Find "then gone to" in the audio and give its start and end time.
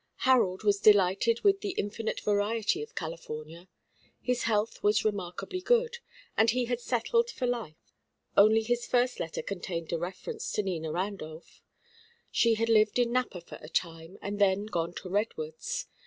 14.23-15.07